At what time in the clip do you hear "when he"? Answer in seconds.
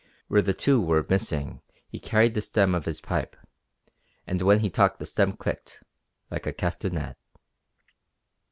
4.41-4.69